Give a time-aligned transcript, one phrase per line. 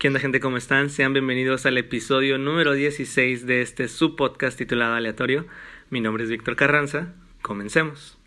[0.00, 0.40] ¿Qué onda gente?
[0.40, 0.88] ¿Cómo están?
[0.88, 5.44] Sean bienvenidos al episodio número 16 de este subpodcast titulado Aleatorio.
[5.90, 7.12] Mi nombre es Víctor Carranza.
[7.42, 8.18] Comencemos.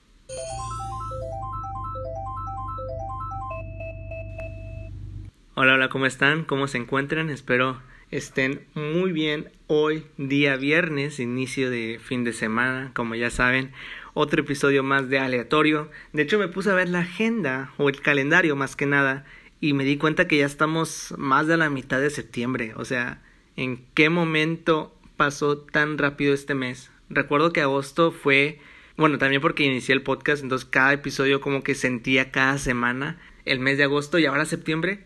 [5.55, 6.43] Hola, hola, ¿cómo están?
[6.43, 7.31] ¿Cómo se encuentran?
[7.31, 7.81] Espero
[8.11, 13.71] estén muy bien hoy, día viernes, inicio de fin de semana, como ya saben,
[14.13, 15.89] otro episodio más de aleatorio.
[16.11, 19.25] De hecho, me puse a ver la agenda o el calendario más que nada
[19.63, 22.73] y me di cuenta que ya estamos más de la mitad de septiembre.
[22.75, 23.21] O sea,
[23.55, 26.91] ¿en qué momento pasó tan rápido este mes?
[27.09, 28.59] Recuerdo que agosto fue,
[28.97, 33.61] bueno, también porque inicié el podcast, entonces cada episodio como que sentía cada semana el
[33.61, 35.05] mes de agosto y ahora septiembre.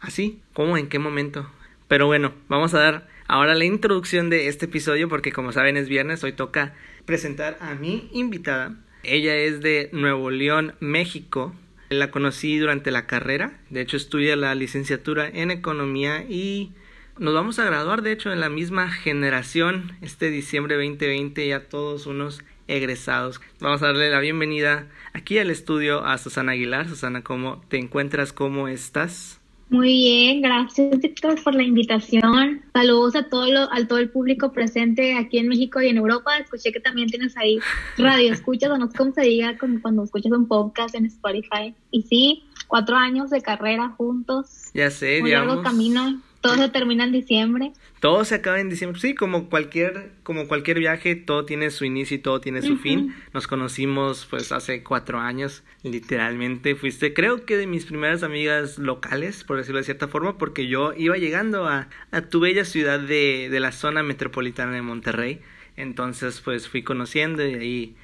[0.00, 0.78] Así, ¿cómo?
[0.78, 1.50] ¿En qué momento?
[1.86, 5.90] Pero bueno, vamos a dar ahora la introducción de este episodio porque como saben es
[5.90, 6.74] viernes, hoy toca
[7.04, 8.78] presentar a mi invitada.
[9.02, 11.54] Ella es de Nuevo León, México.
[11.90, 16.72] La conocí durante la carrera, de hecho estudia la licenciatura en economía y
[17.18, 22.06] nos vamos a graduar de hecho en la misma generación este diciembre 2020 ya todos
[22.06, 23.40] unos egresados.
[23.58, 26.88] Vamos a darle la bienvenida aquí al estudio a Susana Aguilar.
[26.88, 28.32] Susana, ¿cómo te encuentras?
[28.32, 29.39] ¿Cómo estás?
[29.70, 32.60] Muy bien, gracias Víctor por la invitación.
[32.72, 36.36] Saludos a todo lo, a todo el público presente aquí en México y en Europa.
[36.38, 37.58] Escuché que también tienes ahí
[37.96, 41.72] radio escuchas, o no sé cómo se diga cuando escuchas un podcast en Spotify.
[41.92, 44.70] Y sí, cuatro años de carrera juntos.
[44.74, 47.72] Ya sé, un largo camino todo se termina en diciembre.
[48.00, 49.00] Todo se acaba en diciembre.
[49.00, 53.14] Sí, como cualquier, como cualquier viaje, todo tiene su inicio y todo tiene su fin.
[53.34, 56.74] Nos conocimos pues hace cuatro años, literalmente.
[56.74, 60.94] Fuiste, creo que de mis primeras amigas locales, por decirlo de cierta forma, porque yo
[60.96, 65.40] iba llegando a, a tu bella ciudad de, de la zona metropolitana de Monterrey.
[65.76, 67.96] Entonces, pues fui conociendo y ahí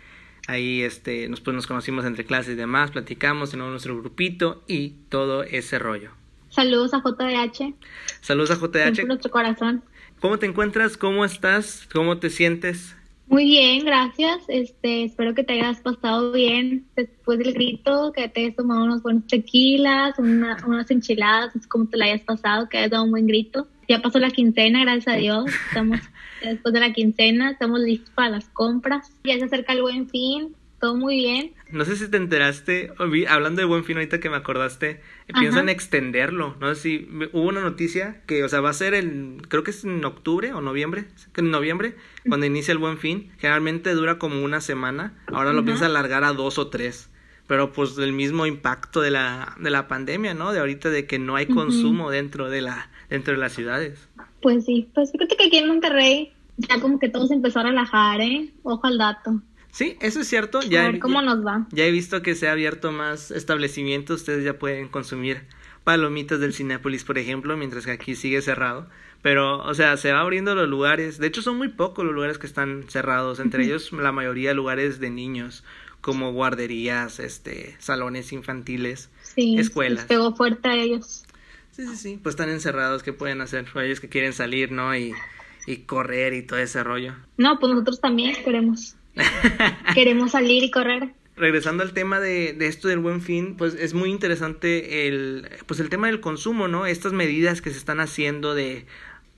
[0.47, 4.91] ahí este nos pues nos conocimos entre clases y demás, platicamos, en nuestro grupito y
[5.09, 6.13] todo ese rollo.
[6.57, 7.75] Saludos a JDH.
[8.23, 9.01] Saludos a JDH.
[9.01, 9.85] En nuestro corazón.
[10.21, 10.97] ¿Cómo te encuentras?
[10.97, 11.87] ¿Cómo estás?
[11.93, 12.97] ¿Cómo te sientes?
[13.27, 14.39] Muy bien, gracias.
[14.49, 19.03] Este, espero que te hayas pasado bien después del grito, que te hayas tomado unos
[19.03, 23.69] buenos tequilas, unas enchiladas, como te la hayas pasado, que hayas dado un buen grito.
[23.87, 25.45] Ya pasó la quincena, gracias a Dios.
[25.69, 26.01] Estamos
[26.43, 29.13] después de la quincena, estamos listos para las compras.
[29.25, 31.53] Ya se acerca el buen fin, todo muy bien.
[31.71, 32.93] No sé si te enteraste,
[33.29, 35.01] hablando de buen fin ahorita que me acordaste,
[35.39, 36.57] piensan extenderlo.
[36.61, 39.71] No sé si hubo una noticia que, o sea, va a ser el, creo que
[39.71, 41.97] es en octubre o noviembre, en noviembre,
[42.29, 43.31] cuando inicia el buen fin.
[43.39, 45.15] Generalmente dura como una semana.
[45.29, 47.11] Ahora lo piensa alargar a dos o tres.
[47.47, 50.53] Pero pues el mismo impacto de la, de la pandemia, ¿no?
[50.53, 54.09] De ahorita de que no hay consumo dentro de la, dentro de las ciudades.
[54.43, 57.65] Pues sí, pues fíjate que aquí en Monterrey ya como que todo se empezó a
[57.65, 58.51] relajar, ¿eh?
[58.63, 59.41] Ojo al dato.
[59.77, 60.61] Sí, eso es cierto.
[60.63, 61.67] Ya, a ver cómo nos va.
[61.71, 64.23] Ya he visto que se ha abierto más establecimientos.
[64.23, 65.43] Ustedes ya pueden consumir
[65.85, 68.89] palomitas del Cinépolis, por ejemplo, mientras que aquí sigue cerrado.
[69.21, 71.19] Pero, o sea, se va abriendo los lugares.
[71.19, 73.39] De hecho, son muy pocos los lugares que están cerrados.
[73.39, 75.63] Entre ellos, la mayoría lugares de niños,
[76.01, 80.05] como guarderías, este, salones infantiles, sí, escuelas.
[80.05, 81.25] Les pegó fuerte a ellos.
[81.73, 82.21] Sí, sí, sí.
[82.23, 83.03] Pues están encerrados.
[83.03, 83.67] ¿Qué pueden hacer?
[83.75, 84.97] Ellos que quieren salir, ¿no?
[84.97, 85.13] Y,
[85.67, 87.15] y correr y todo ese rollo.
[87.37, 88.97] No, pues nosotros también queremos.
[89.95, 91.11] Queremos salir y correr.
[91.37, 95.81] Regresando al tema de, de, esto del buen fin, pues es muy interesante el, pues
[95.81, 96.87] el tema del consumo, ¿no?
[96.87, 98.87] Estas medidas que se están haciendo de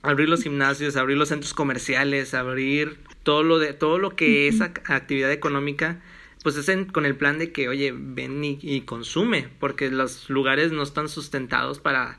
[0.01, 4.61] abrir los gimnasios, abrir los centros comerciales, abrir todo lo de, todo lo que es
[4.61, 6.01] actividad económica,
[6.41, 10.83] pues es con el plan de que, oye, ven y consume, porque los lugares no
[10.83, 12.17] están sustentados para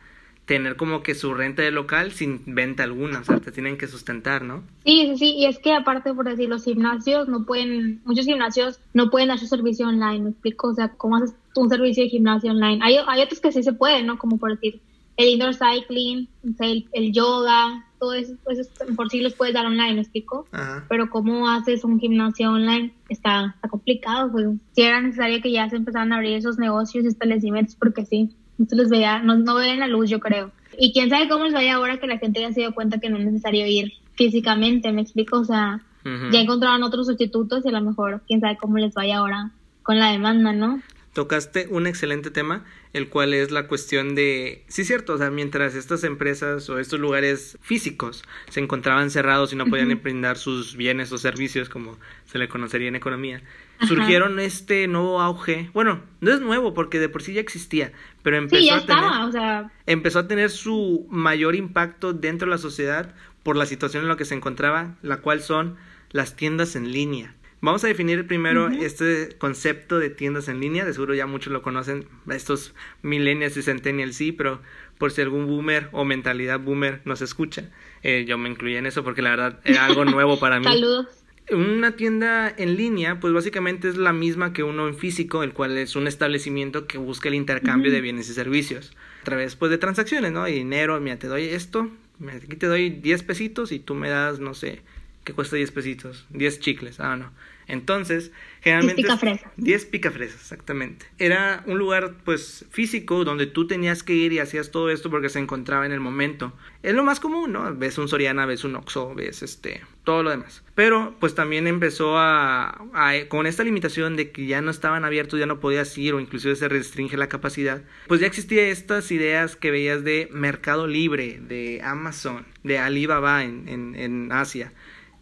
[0.51, 3.87] tener como que su renta de local sin venta alguna, o sea, te tienen que
[3.87, 4.65] sustentar, ¿no?
[4.85, 8.81] Sí, sí, sí, y es que aparte, por decir, los gimnasios no pueden, muchos gimnasios
[8.93, 10.67] no pueden dar su servicio online, ¿me explico?
[10.67, 12.81] O sea, ¿cómo haces un servicio de gimnasio online?
[12.83, 14.19] Hay, hay otros que sí se pueden, ¿no?
[14.19, 14.81] Como por decir,
[15.17, 16.29] el indoor cycling,
[16.59, 20.49] el, el yoga, todo eso, pues por sí los puedes dar online, ¿me explico?
[20.89, 22.93] Pero ¿cómo haces un gimnasio online?
[23.09, 24.49] Está, está complicado, pues.
[24.73, 28.35] Si era necesario que ya se empezaran a abrir esos negocios y establecimientos, porque sí
[28.61, 30.53] no se veía, no, no ven la luz, yo creo.
[30.79, 33.11] Y quién sabe cómo les vaya ahora que la gente ya se dio cuenta que
[33.11, 35.39] no es necesario ir físicamente, ¿me explico?
[35.39, 39.19] O sea, ya encontraron otros sustitutos y a lo mejor quién sabe cómo les vaya
[39.19, 39.51] ahora
[39.83, 40.81] con la demanda, ¿no?
[41.13, 45.75] Tocaste un excelente tema, el cual es la cuestión de, sí cierto, o sea, mientras
[45.75, 51.11] estas empresas o estos lugares físicos se encontraban cerrados y no podían emprender sus bienes
[51.13, 53.43] o servicios como se le conocería en economía,
[53.87, 55.71] surgieron este nuevo auge.
[55.73, 57.93] Bueno, no es nuevo porque de por sí ya existía,
[58.23, 63.57] pero empezó a tener, empezó a tener su mayor impacto dentro de la sociedad por
[63.57, 65.77] la situación en la que se encontraba, la cual son
[66.11, 67.35] las tiendas en línea.
[67.63, 70.87] Vamos a definir primero este concepto de tiendas en línea.
[70.87, 74.63] De seguro ya muchos lo conocen, estos millennials y centennials sí, pero
[74.97, 77.71] por si algún boomer o mentalidad boomer nos escucha,
[78.03, 80.65] eh, yo me incluí en eso porque la verdad era algo nuevo para mí.
[80.73, 81.07] Saludos.
[81.53, 85.77] Una tienda en línea, pues básicamente es la misma que uno en físico, el cual
[85.79, 88.93] es un establecimiento que busca el intercambio de bienes y servicios
[89.23, 90.47] a través pues, de transacciones, ¿no?
[90.47, 91.91] Y dinero, mira, te doy esto,
[92.29, 94.83] aquí te doy 10 pesitos y tú me das, no sé,
[95.25, 97.33] que cuesta 10 pesitos, 10 chicles, ah, no.
[97.71, 99.03] Entonces, generalmente...
[99.03, 99.53] 10 picafresas.
[99.57, 101.07] 10 picafresas, exactamente.
[101.19, 105.29] Era un lugar, pues, físico donde tú tenías que ir y hacías todo esto porque
[105.29, 106.53] se encontraba en el momento.
[106.83, 107.75] Es lo más común, ¿no?
[107.77, 110.65] Ves un Soriana, ves un Oxxo, ves este, todo lo demás.
[110.75, 112.81] Pero, pues, también empezó a,
[113.29, 116.57] con esta limitación de que ya no estaban abiertos, ya no podías ir o inclusive
[116.57, 121.81] se restringe la capacidad, pues ya existían estas ideas que veías de Mercado Libre, de
[121.85, 124.73] Amazon, de Alibaba en, en, en Asia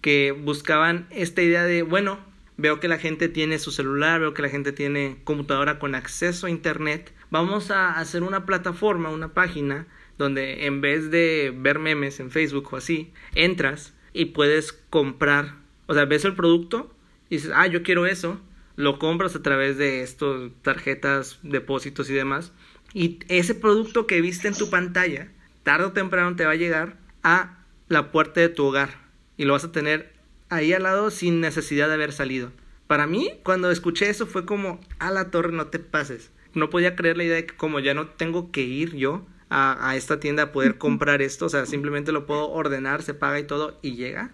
[0.00, 2.18] que buscaban esta idea de, bueno,
[2.58, 6.46] veo que la gente tiene su celular, veo que la gente tiene computadora con acceso
[6.46, 7.14] a Internet.
[7.30, 9.86] Vamos a hacer una plataforma, una página,
[10.18, 15.54] donde en vez de ver memes en Facebook o así, entras y puedes comprar,
[15.86, 16.92] o sea, ves el producto
[17.30, 18.40] y dices, ah, yo quiero eso,
[18.74, 22.52] lo compras a través de estos tarjetas, depósitos y demás.
[22.92, 25.30] Y ese producto que viste en tu pantalla,
[25.62, 29.52] tarde o temprano te va a llegar a la puerta de tu hogar y lo
[29.52, 30.17] vas a tener
[30.48, 32.52] ahí al lado sin necesidad de haber salido.
[32.86, 36.30] Para mí, cuando escuché eso fue como, a la torre, no te pases.
[36.54, 39.90] No podía creer la idea de que como ya no tengo que ir yo a,
[39.90, 43.38] a esta tienda a poder comprar esto, o sea, simplemente lo puedo ordenar, se paga
[43.38, 44.30] y todo y llega.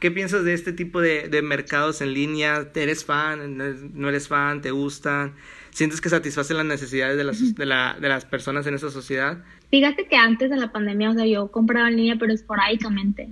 [0.00, 2.70] ¿Qué piensas de este tipo de, de mercados en línea?
[2.74, 3.56] ¿Eres fan?
[3.94, 4.60] ¿No eres fan?
[4.60, 5.34] ¿Te gustan?
[5.70, 9.42] ¿Sientes que satisfacen las necesidades de las, de, la, de las personas en esa sociedad?
[9.74, 13.30] Fíjate que antes de la pandemia, o sea, yo compraba en línea, pero esporádicamente.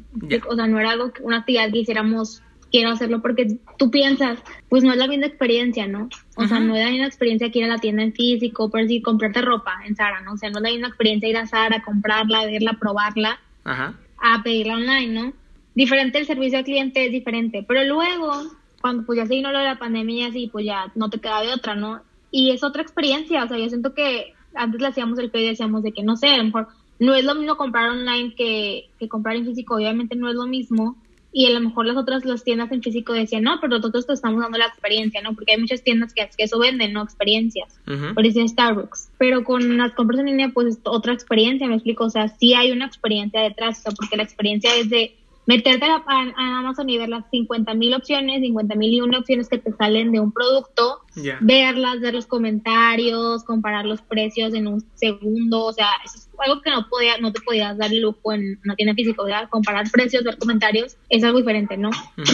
[0.48, 2.42] O sea, no era algo que una actividad que hiciéramos,
[2.72, 6.08] quiero hacerlo, porque tú piensas, pues no es la misma experiencia, ¿no?
[6.34, 8.80] O sea, no es la misma experiencia que ir a la tienda en físico, por
[8.80, 10.32] decir, comprarte ropa en Sara, ¿no?
[10.32, 14.74] O sea, no es la misma experiencia ir a Sara, comprarla, verla, probarla, a pedirla
[14.74, 15.32] online, ¿no?
[15.76, 18.32] Diferente el servicio al cliente es diferente, pero luego,
[18.80, 21.20] cuando pues ya se vino lo de la pandemia y así, pues ya no te
[21.20, 22.02] queda de otra, ¿no?
[22.32, 25.50] Y es otra experiencia, o sea, yo siento que antes le hacíamos el pedido y
[25.50, 26.68] decíamos de que no sé, a lo mejor
[26.98, 30.46] no es lo mismo comprar online que, que comprar en físico, obviamente no es lo
[30.46, 30.96] mismo.
[31.34, 34.12] Y a lo mejor las otras las tiendas en físico decían, no, pero nosotros te
[34.12, 35.34] estamos dando la experiencia, ¿no?
[35.34, 37.02] Porque hay muchas tiendas que, que eso venden, ¿no?
[37.02, 37.80] Experiencias.
[38.14, 39.12] Por eso Starbucks.
[39.16, 42.04] Pero con las compras en línea, pues es otra experiencia, me explico.
[42.04, 45.16] O sea, sí hay una experiencia detrás, o sea, porque la experiencia es de
[45.46, 49.48] meterte a, a Amazon y ver las 50 mil opciones, 50 mil y una opciones
[49.48, 51.00] que te salen de un producto,
[51.40, 56.60] verlas, ver los comentarios, comparar los precios en un segundo, o sea, eso es algo
[56.60, 59.48] que no podía, no te podías dar lujo en una tienda física, ¿verdad?
[59.48, 61.90] comparar precios, ver comentarios, es algo diferente, ¿no?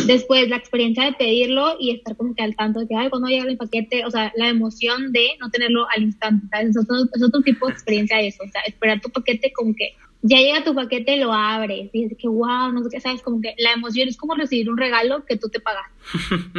[0.07, 3.29] Después la experiencia de pedirlo y estar como que al tanto de que, ay, cuando
[3.29, 6.71] llega el paquete, o sea, la emoción de no tenerlo al instante, ¿sabes?
[6.71, 9.95] Es otro, es otro tipo de experiencia eso, o sea, esperar tu paquete como que
[10.23, 13.41] ya llega tu paquete, lo abres y dices que wow, no sé qué, sabes, como
[13.41, 15.87] que la emoción es como recibir un regalo que tú te pagas.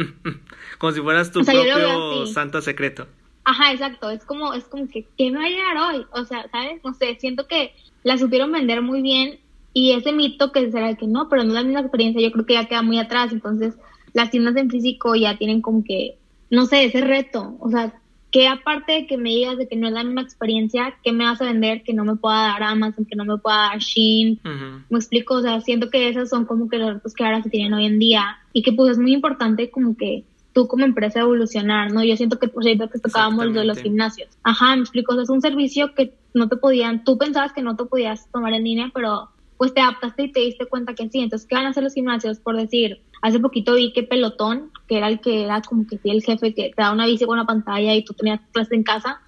[0.78, 3.06] como si fueras tu propio santo secreto.
[3.44, 6.06] Ajá, exacto, es como, es como que, ¿qué me va a llegar hoy?
[6.12, 6.82] O sea, ¿sabes?
[6.84, 7.72] No sé, siento que
[8.02, 9.38] la supieron vender muy bien
[9.72, 12.46] y ese mito que será que no, pero no es la misma experiencia, yo creo
[12.46, 13.74] que ya queda muy atrás, entonces
[14.12, 16.16] las tiendas en físico ya tienen como que,
[16.50, 17.99] no sé, ese reto, o sea,
[18.30, 21.24] que aparte de que me digas de que no es la misma experiencia, ¿qué me
[21.24, 24.40] vas a vender que no me pueda dar Amazon, que no me pueda dar Shein?
[24.88, 27.50] Me explico, o sea, siento que esas son como que los retos que ahora se
[27.50, 31.20] tienen hoy en día y que pues es muy importante como que tú como empresa
[31.20, 32.04] evolucionar, ¿no?
[32.04, 34.28] Yo siento que por ejemplo que tocábamos de los gimnasios.
[34.42, 37.62] Ajá, me explico, o sea, es un servicio que no te podían, tú pensabas que
[37.62, 39.28] no te podías tomar en línea, pero
[39.60, 41.20] pues te adaptaste y te diste cuenta que sí.
[41.20, 42.38] Entonces, ¿qué van a hacer los gimnasios?
[42.38, 46.10] Por decir, hace poquito vi que Pelotón, que era el que era como que sí,
[46.10, 48.82] el jefe que te da una bici con una pantalla y tú tenías clase en
[48.82, 49.20] casa,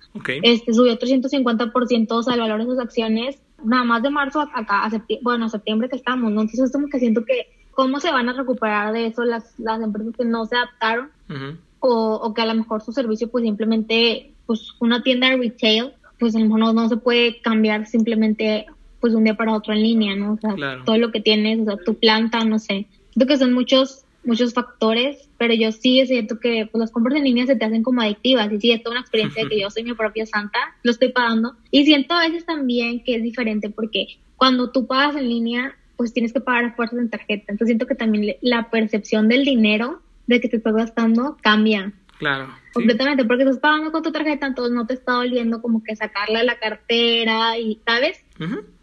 [0.43, 5.23] este subió 350% al valor de sus acciones, nada más de marzo acá, a septiembre,
[5.23, 6.41] bueno, a septiembre que estamos, ¿no?
[6.41, 9.81] Entonces, es como que siento que, ¿cómo se van a recuperar de eso las, las
[9.81, 11.11] empresas que no se adaptaron?
[11.79, 15.93] o, o que a lo mejor su servicio, pues simplemente, pues una tienda de retail,
[16.19, 18.67] pues a lo mejor no, no se puede cambiar simplemente
[19.01, 20.33] pues un día para otro en línea, ¿no?
[20.33, 22.89] O sea, todo lo que tienes, o sea, tu planta, no sé.
[23.13, 27.25] Siento que son muchos muchos factores, pero yo sí siento que pues, las compras en
[27.25, 29.71] línea se te hacen como adictivas y sí, es toda una experiencia de que yo
[29.71, 33.69] soy mi propia santa, lo estoy pagando y siento a veces también que es diferente
[33.69, 34.07] porque
[34.37, 37.89] cuando tú pagas en línea pues tienes que pagar a fuerzas en tarjeta, entonces siento
[37.89, 41.93] que también la percepción del dinero de que te estás gastando cambia.
[42.21, 42.47] Claro.
[42.73, 46.39] Completamente, porque estás pagando con tu tarjeta, entonces no te está doliendo como que sacarla
[46.39, 48.25] de la cartera y, ¿sabes?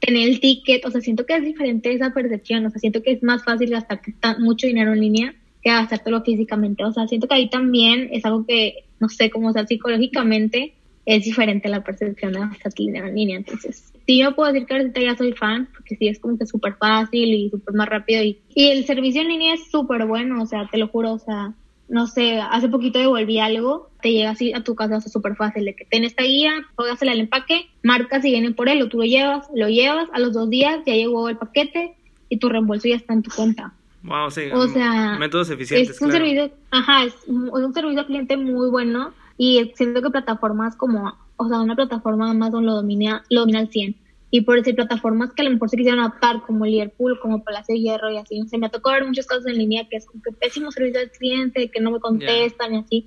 [0.02, 3.14] Tener el ticket, o sea, siento que es diferente esa percepción, o sea, siento que
[3.14, 4.02] es más fácil gastar
[4.40, 6.84] mucho dinero en línea que gastártelo físicamente.
[6.84, 10.74] O sea, siento que ahí también es algo que, no sé, como o sea, psicológicamente
[11.06, 12.40] es diferente la percepción de
[12.78, 13.38] dinero en línea.
[13.38, 16.46] Entonces, sí, yo puedo decir que ahorita ya soy fan, porque sí es como que
[16.46, 18.22] súper fácil y súper más rápido.
[18.24, 21.20] Y, y el servicio en línea es súper bueno, o sea, te lo juro, o
[21.20, 21.54] sea,
[21.90, 25.36] no sé, hace poquito devolví algo, te llega así a tu casa, o sea, súper
[25.36, 28.88] fácil, de que ten esta guía, póngasela al empaque, marcas y vienen por él, o
[28.88, 31.96] tú lo llevas, lo llevas, a los dos días ya llegó el paquete
[32.30, 33.74] y tu reembolso ya está en tu cuenta.
[34.04, 34.44] Wow, sí.
[34.54, 35.96] O sea, métodos eficientes.
[35.96, 40.10] Es un servicio, ajá, es un, un servicio al cliente muy bueno y siento que
[40.10, 43.96] plataformas como, o sea, una plataforma Amazon lo domina, lo domina al 100
[44.32, 47.74] y por decir plataformas que a lo mejor se quisieran adaptar como Liverpool, como Palacio
[47.74, 48.42] de Hierro y así.
[48.48, 51.00] Se me ha tocado ver muchos casos en línea que es como que pésimo servicio
[51.00, 53.06] al cliente, que no me contestan y así.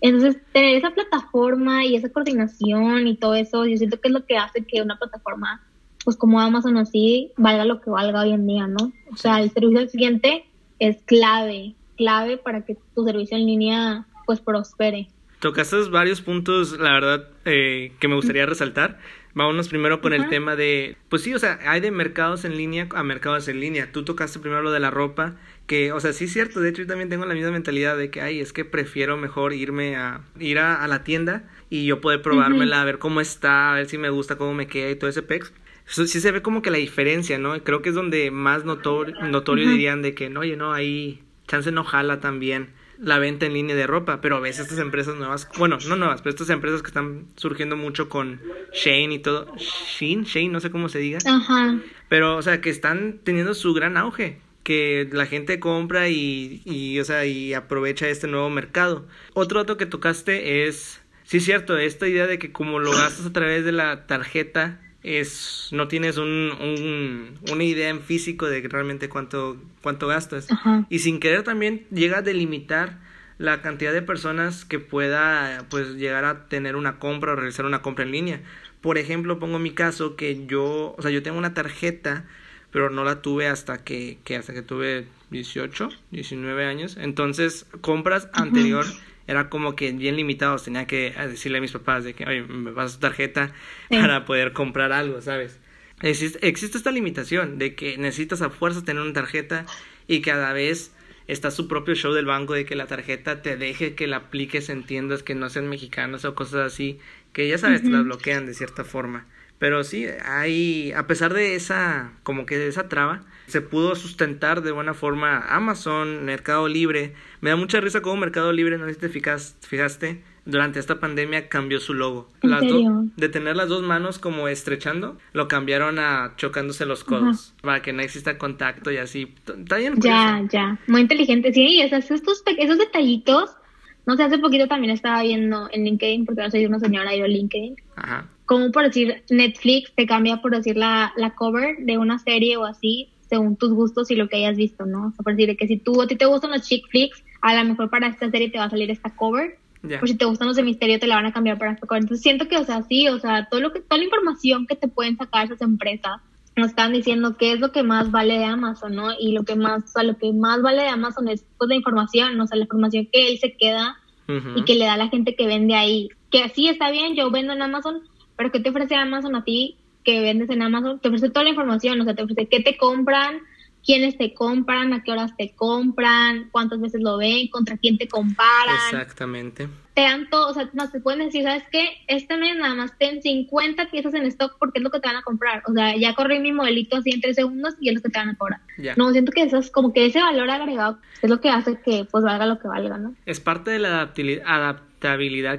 [0.00, 4.26] Entonces, tener esa plataforma y esa coordinación y todo eso, yo siento que es lo
[4.26, 5.62] que hace que una plataforma,
[6.04, 8.92] pues como Amazon así, valga lo que valga hoy en día, ¿no?
[9.10, 10.44] O sea, el servicio al cliente
[10.78, 15.08] es clave, clave para que tu servicio en línea pues prospere.
[15.40, 18.98] Tocaste varios puntos, la verdad, eh, que me gustaría resaltar.
[19.34, 22.86] Vámonos primero con el tema de, pues sí, o sea, hay de mercados en línea
[22.94, 23.90] a mercados en línea.
[23.90, 25.34] Tú tocaste primero lo de la ropa,
[25.66, 28.10] que, o sea, sí es cierto, de hecho yo también tengo la misma mentalidad de
[28.10, 32.22] que, ay, es que prefiero mejor irme a, ir a, la tienda y yo poder
[32.22, 35.10] probármela, a ver cómo está, a ver si me gusta, cómo me queda y todo
[35.10, 35.52] ese pex.
[35.86, 37.62] Sí se ve como que la diferencia, ¿no?
[37.62, 41.70] Creo que es donde más notorio, notorio dirían de que, no, oye, no, ahí chance
[41.70, 45.48] no jala también la venta en línea de ropa, pero a veces estas empresas nuevas,
[45.58, 48.40] bueno, no nuevas, pero estas empresas que están surgiendo mucho con
[48.72, 51.78] Shane y todo, Shane, Shane, no sé cómo se diga, Ajá.
[52.08, 56.98] pero, o sea, que están teniendo su gran auge, que la gente compra y, y,
[57.00, 59.06] o sea, y aprovecha este nuevo mercado.
[59.34, 63.26] Otro dato que tocaste es, sí es cierto, esta idea de que como lo gastas
[63.26, 68.62] a través de la tarjeta, es no tienes un, un, una idea en físico de
[68.62, 70.48] realmente cuánto cuánto gastas.
[70.88, 72.98] Y sin querer también llega a delimitar
[73.36, 77.82] la cantidad de personas que pueda pues llegar a tener una compra o realizar una
[77.82, 78.40] compra en línea.
[78.80, 82.24] Por ejemplo pongo mi caso que yo o sea yo tengo una tarjeta
[82.70, 86.96] pero no la tuve hasta que, que hasta que tuve 18 19 años.
[86.98, 88.86] Entonces compras anterior
[89.26, 92.72] era como que bien limitados, tenía que decirle a mis papás de que, oye, me
[92.72, 93.52] pasas tu tarjeta
[93.88, 95.60] para poder comprar algo, ¿sabes?
[96.02, 99.64] Existe, existe esta limitación de que necesitas a fuerza tener una tarjeta
[100.06, 100.92] y cada vez
[101.26, 104.68] está su propio show del banco de que la tarjeta te deje que la apliques
[104.68, 106.98] en tiendas que no sean mexicanas o cosas así,
[107.32, 109.26] que ya sabes, te las bloquean de cierta forma.
[109.64, 114.60] Pero sí, hay, a pesar de esa, como que de esa traba, se pudo sustentar
[114.60, 117.14] de buena forma Amazon, Mercado Libre.
[117.40, 121.48] Me da mucha risa como Mercado Libre, no sé si te fijaste, durante esta pandemia
[121.48, 122.28] cambió su logo.
[122.42, 127.94] de tener las dos manos como estrechando, lo cambiaron a chocándose los codos para que
[127.94, 129.34] no exista contacto y así.
[129.46, 129.94] Está bien.
[129.96, 130.78] Ya, ya.
[130.88, 131.54] Muy inteligente.
[131.54, 133.56] Sí, esos, estos, esos detallitos.
[134.04, 137.26] No sé, hace poquito también estaba viendo en LinkedIn, porque ahora soy una señora, yo
[137.26, 137.76] LinkedIn.
[137.96, 138.28] Ajá.
[138.46, 142.64] Como por decir, Netflix te cambia por decir la, la cover de una serie o
[142.64, 145.06] así, según tus gustos y lo que hayas visto, ¿no?
[145.06, 147.54] O sea, por decir que si tú a ti te gustan los chick flicks, a
[147.54, 149.58] lo mejor para esta serie te va a salir esta cover.
[150.00, 152.02] Por si te gustan los de misterio, te la van a cambiar para esta cover.
[152.02, 154.76] Entonces siento que, o sea, sí, o sea, todo lo que, toda la información que
[154.76, 156.20] te pueden sacar esas empresas,
[156.56, 159.08] nos están diciendo qué es lo que más vale de Amazon, ¿no?
[159.18, 161.74] Y lo que más, o sea, lo que más vale de Amazon es pues la
[161.74, 162.44] información, ¿no?
[162.44, 163.96] o sea, la información que él se queda
[164.26, 166.08] y que le da a la gente que vende ahí.
[166.30, 168.00] Que sí está bien, yo vendo en Amazon,
[168.36, 171.00] pero ¿qué te ofrece Amazon a ti que vendes en Amazon?
[171.00, 173.40] Te ofrece toda la información, o sea, te ofrece qué te compran,
[173.84, 178.08] quiénes te compran, a qué horas te compran, cuántas veces lo ven, contra quién te
[178.08, 178.76] comparan.
[178.90, 179.68] Exactamente.
[179.92, 181.88] Te dan todo, o sea, no te pueden decir, ¿sabes qué?
[182.08, 185.18] Este mes nada más ten 50 piezas en stock porque es lo que te van
[185.18, 185.62] a comprar.
[185.68, 188.18] O sea, ya corrí mi modelito así en tres segundos y es lo que te
[188.18, 188.60] van a cobrar.
[188.96, 192.06] No, siento que eso es como que ese valor agregado es lo que hace que
[192.10, 193.14] pues valga lo que valga, ¿no?
[193.24, 194.80] Es parte de la adaptabilidad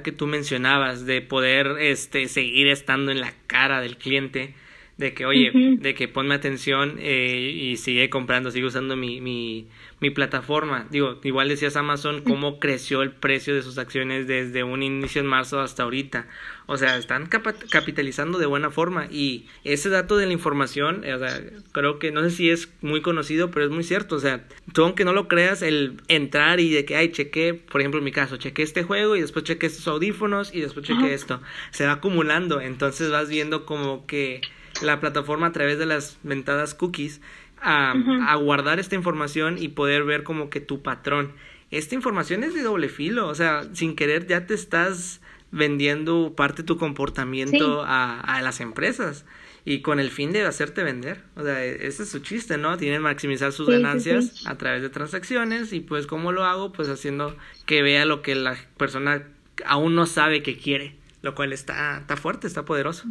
[0.02, 4.54] que tú mencionabas, de poder este, seguir estando en la cara del cliente
[4.98, 9.68] de que, oye, de que ponme atención eh, y sigue comprando, sigue usando mi, mi,
[10.00, 10.86] mi plataforma.
[10.90, 15.26] Digo, igual decías Amazon cómo creció el precio de sus acciones desde un inicio en
[15.26, 16.26] marzo hasta ahorita.
[16.64, 21.18] O sea, están capitalizando de buena forma y ese dato de la información, eh, o
[21.18, 24.16] sea, creo que no sé si es muy conocido, pero es muy cierto.
[24.16, 27.82] O sea, tú aunque no lo creas, el entrar y de que, ay, chequé, por
[27.82, 31.12] ejemplo, en mi caso, chequé este juego y después chequé estos audífonos y después chequé
[31.12, 32.62] esto, se va acumulando.
[32.62, 34.40] Entonces vas viendo como que
[34.82, 37.20] la plataforma a través de las ventadas cookies
[37.60, 37.94] a,
[38.28, 41.32] a, guardar esta información y poder ver como que tu patrón.
[41.70, 46.62] Esta información es de doble filo, o sea, sin querer ya te estás vendiendo parte
[46.62, 49.24] de tu comportamiento a, a, las empresas.
[49.64, 51.22] y con el fin de hacerte vender.
[51.34, 52.76] O sea, e, ese es su chiste, ¿no?
[52.76, 56.72] Tienen maximizar sus ganancias a través de transacciones y pues ¿cómo lo hago?
[56.72, 59.24] Pues haciendo que vea lo que la persona
[59.64, 63.08] aún no sabe que quiere, lo cual está, está fuerte, está poderoso.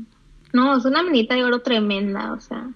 [0.55, 2.69] No, es una minita de oro tremenda, o sea.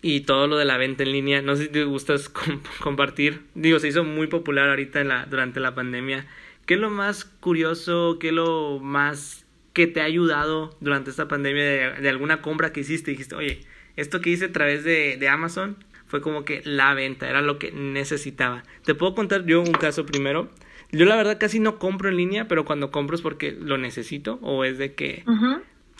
[0.00, 2.30] Y todo lo de la venta en línea, no sé si te gustas
[2.80, 3.42] compartir.
[3.54, 6.26] Digo, se hizo muy popular ahorita en la, durante la pandemia.
[6.64, 8.16] ¿Qué es lo más curioso?
[8.18, 12.80] ¿Qué es lo más que te ha ayudado durante esta pandemia de, alguna compra que
[12.80, 13.10] hiciste?
[13.10, 13.60] Dijiste, oye,
[13.96, 17.58] esto que hice a través de, de Amazon fue como que la venta, era lo
[17.58, 18.62] que necesitaba.
[18.86, 20.48] Te puedo contar yo un caso primero.
[20.90, 24.38] Yo la verdad casi no compro en línea, pero cuando compro es porque lo necesito
[24.40, 25.22] o es de que...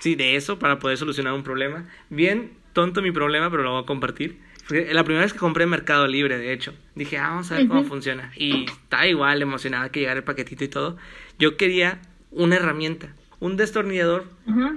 [0.01, 1.87] Sí, de eso para poder solucionar un problema.
[2.09, 4.39] Bien tonto mi problema, pero lo voy a compartir.
[4.69, 7.85] La primera vez que compré Mercado Libre, de hecho, dije, ah, vamos a ver cómo
[7.85, 8.33] funciona.
[8.37, 10.97] Y estaba igual emocionada que llegara el paquetito y todo.
[11.39, 14.27] Yo quería una herramienta un destornillador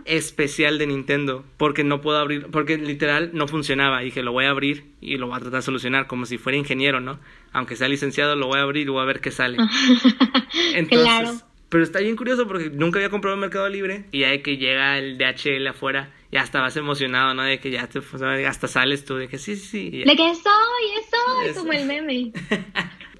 [0.06, 4.00] especial de Nintendo porque no puedo abrir, porque literal no funcionaba.
[4.00, 6.58] dije, lo voy a abrir y lo voy a tratar de solucionar como si fuera
[6.58, 7.20] ingeniero, ¿no?
[7.52, 9.58] Aunque sea licenciado, lo voy a abrir y voy a ver qué sale.
[10.74, 14.44] Entonces, pero está bien curioso porque nunca había comprado en Mercado Libre y ya de
[14.44, 17.42] que llega el DHL afuera, ya estabas emocionado, ¿no?
[17.42, 18.00] De que ya te,
[18.46, 20.04] hasta sales tú, de que sí, sí, sí.
[20.04, 20.44] De que soy,
[21.10, 22.32] soy, como el meme.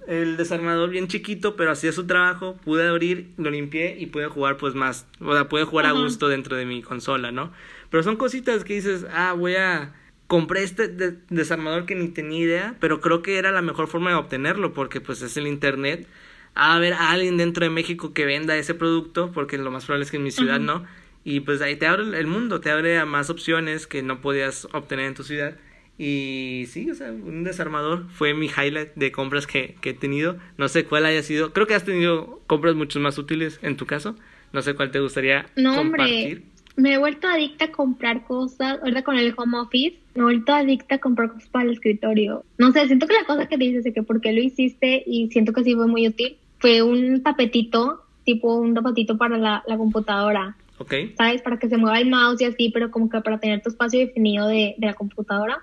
[0.08, 4.58] el desarmador bien chiquito, pero hacía su trabajo, pude abrir, lo limpié y pude jugar
[4.58, 7.52] pues más, o sea, pude jugar a gusto dentro de mi consola, ¿no?
[7.90, 9.96] Pero son cositas que dices, ah, voy a...
[10.28, 14.16] Compré este desarmador que ni tenía idea, pero creo que era la mejor forma de
[14.16, 16.08] obtenerlo porque pues es el internet.
[16.56, 20.06] A ver a alguien dentro de México que venda ese producto, porque lo más probable
[20.06, 20.84] es que en mi ciudad no.
[21.24, 24.68] Y pues ahí te abre el mundo, te abre a más opciones que no podías
[24.74, 25.56] obtener en tu ciudad.
[25.98, 30.38] Y sí, o sea, un desarmador fue mi highlight de compras que, que, he tenido.
[30.58, 31.54] No sé cuál haya sido.
[31.54, 34.16] Creo que has tenido compras mucho más útiles en tu caso.
[34.52, 36.44] No sé cuál te gustaría no, Hombre,
[36.76, 38.80] me he vuelto adicta a comprar cosas.
[38.82, 42.44] Ahorita con el home office, me he vuelto adicta a comprar cosas para el escritorio.
[42.58, 45.30] No sé, siento que la cosa que dices de que por qué lo hiciste y
[45.30, 49.76] siento que sí fue muy útil fue un tapetito, tipo un tapetito para la, la
[49.76, 50.56] computadora.
[50.78, 50.94] Ok.
[51.18, 51.42] ¿Sabes?
[51.42, 54.00] Para que se mueva el mouse y así, pero como que para tener tu espacio
[54.00, 55.62] definido de, de la computadora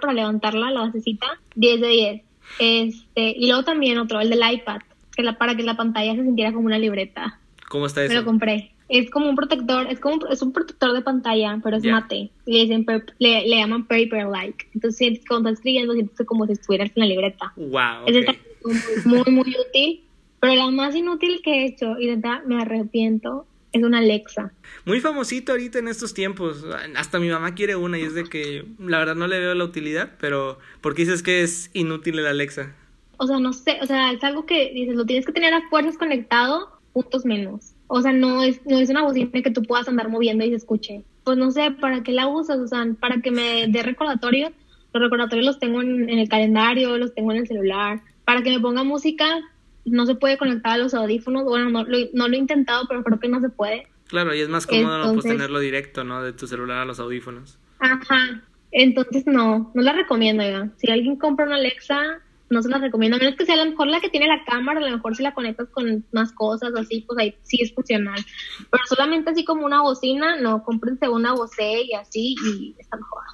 [0.00, 2.22] para levantarla, la basecita, 10 de 10.
[2.58, 4.80] Este, y luego también otro, el del iPad,
[5.14, 7.38] que la, para que la pantalla se sintiera como una libreta.
[7.68, 8.12] ¿Cómo está eso?
[8.12, 8.72] Me lo compré.
[8.88, 12.30] Es como un protector, es como es un protector de pantalla, pero es mate.
[12.46, 12.84] Le, dicen
[13.20, 14.66] le, llaman paper like.
[14.74, 17.52] Entonces cuando estás escribiendo sientes como si estuvieras en la libreta.
[17.54, 18.08] Wow.
[18.08, 20.05] Es muy, muy útil.
[20.46, 24.52] Pero la más inútil que he hecho, y de verdad me arrepiento, es una Alexa.
[24.84, 26.64] Muy famosito ahorita en estos tiempos.
[26.94, 29.64] Hasta mi mamá quiere una y es de que la verdad no le veo la
[29.64, 32.76] utilidad, pero ¿por qué dices que es inútil el Alexa?
[33.16, 35.68] O sea, no sé, o sea, es algo que dices, lo tienes que tener a
[35.68, 37.72] fuerzas conectado, puntos menos.
[37.88, 40.56] O sea, no es, no es una bocina que tú puedas andar moviendo y se
[40.56, 41.02] escuche.
[41.24, 42.60] Pues no sé, ¿para qué la usas?
[42.60, 44.52] O sea, para que me dé recordatorios.
[44.92, 48.00] Los recordatorios los tengo en, el calendario, los tengo en el celular.
[48.24, 49.40] Para que me ponga música,
[49.86, 51.44] no se puede conectar a los audífonos.
[51.44, 53.88] Bueno, no lo, no lo he intentado, pero creo que no se puede.
[54.08, 56.22] Claro, y es más cómodo pues, tenerlo directo, ¿no?
[56.22, 57.58] De tu celular a los audífonos.
[57.78, 58.42] Ajá.
[58.72, 60.70] Entonces, no, no la recomiendo, ya.
[60.76, 62.20] Si alguien compra una Alexa,
[62.50, 63.16] no se la recomiendo.
[63.16, 65.16] A menos que sea a lo mejor la que tiene la cámara, a lo mejor
[65.16, 68.24] si la conectas con más cosas así, pues ahí sí es funcional.
[68.70, 73.24] Pero solamente así como una bocina, no, cómprense una voce y así y está mejor.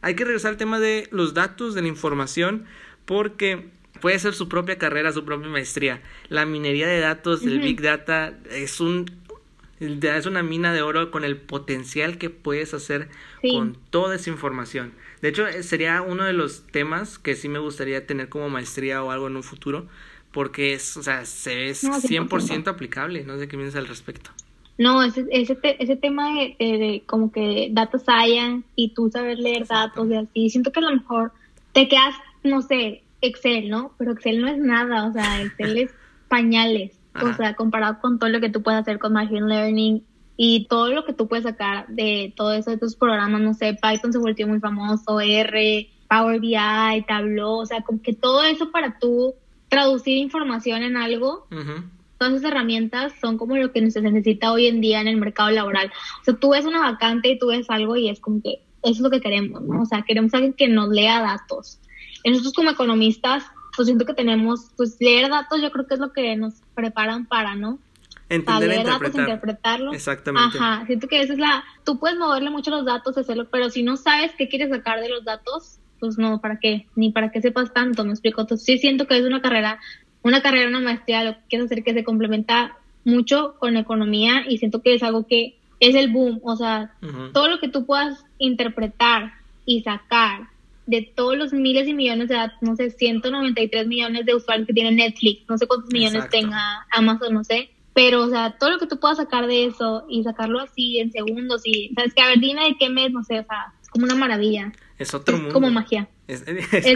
[0.00, 2.64] Hay que regresar al tema de los datos, de la información,
[3.04, 3.70] porque
[4.04, 6.02] puede ser su propia carrera, su propia maestría.
[6.28, 9.06] La minería de datos, el Big Data, es un
[9.80, 13.08] es una mina de oro con el potencial que puedes hacer
[13.40, 14.92] con toda esa información.
[15.22, 19.02] De hecho, eh, sería uno de los temas que sí me gustaría tener como maestría
[19.02, 19.86] o algo en un futuro,
[20.32, 23.24] porque es, o sea, se es 100% aplicable.
[23.24, 24.32] No sé qué piensas al respecto.
[24.76, 29.66] No, ese, ese, ese tema de, de, como que datos hayan y tú saber leer
[29.66, 31.32] datos y así, siento que a lo mejor
[31.72, 33.94] te quedas, no sé, Excel, ¿no?
[33.98, 35.94] Pero Excel no es nada, o sea, Excel es
[36.28, 40.04] pañales, o sea, comparado con todo lo que tú puedes hacer con Machine Learning
[40.36, 43.74] y todo lo que tú puedes sacar de todo eso de tus programas, no sé,
[43.80, 48.70] Python se volvió muy famoso, R, Power BI, Tableau, o sea, como que todo eso
[48.70, 49.34] para tú
[49.68, 51.46] traducir información en algo,
[52.18, 55.50] todas esas herramientas son como lo que se necesita hoy en día en el mercado
[55.50, 55.90] laboral.
[56.20, 58.92] O sea, tú ves una vacante y tú ves algo y es como que eso
[58.92, 59.82] es lo que queremos, ¿no?
[59.82, 61.80] O sea, queremos alguien que nos lea datos,
[62.24, 63.44] nosotros como economistas,
[63.76, 67.26] pues siento que tenemos, pues leer datos yo creo que es lo que nos preparan
[67.26, 67.78] para, ¿no?
[68.28, 69.94] Entender leer datos, interpretarlos.
[69.94, 70.58] Exactamente.
[70.58, 73.82] Ajá, siento que esa es la, tú puedes moverle mucho los datos, hacerlo, pero si
[73.82, 76.86] no sabes qué quieres sacar de los datos, pues no, ¿para qué?
[76.96, 78.42] Ni para qué sepas tanto, me explico.
[78.42, 79.78] Entonces sí siento que es una carrera,
[80.22, 84.58] una carrera, una maestría, lo que quiero hacer que se complementa mucho con economía y
[84.58, 86.40] siento que es algo que es el boom.
[86.44, 86.94] O sea,
[87.32, 89.34] todo lo que tú puedas interpretar
[89.66, 90.48] y sacar
[90.86, 94.74] de todos los miles y millones de datos, no sé, 193 millones de usuarios que
[94.74, 98.78] tiene Netflix, no sé cuántos millones tenga Amazon, no sé, pero, o sea, todo lo
[98.78, 102.28] que tú puedas sacar de eso y sacarlo así en segundos y, ¿sabes que A
[102.28, 104.72] ver, dime de qué mes, no sé, o sea, es como una maravilla.
[104.98, 106.08] Es otro es como magia.
[106.26, 106.44] Es,